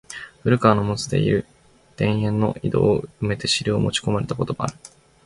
[0.41, 1.45] 古川の持つて居る
[1.95, 4.73] 田圃の井戸を埋めて尻を持ち込まれた事もある。